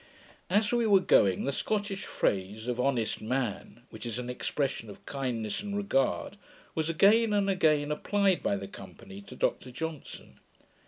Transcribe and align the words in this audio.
As 0.49 0.71
we 0.71 0.87
were 0.87 0.99
going, 0.99 1.43
the 1.45 1.51
Scottish 1.51 2.05
phrase 2.05 2.65
of 2.65 2.79
'honest 2.79 3.21
man!' 3.21 3.83
which 3.91 4.03
is 4.03 4.17
an 4.17 4.31
expression 4.31 4.89
of 4.89 5.05
kindness 5.05 5.61
and 5.61 5.77
regard, 5.77 6.37
was 6.73 6.89
again 6.89 7.33
and 7.33 7.47
again 7.47 7.91
applied 7.91 8.41
by 8.41 8.55
the 8.55 8.67
company 8.67 9.21
to 9.21 9.35
Dr 9.35 9.69
Johnson. 9.69 10.39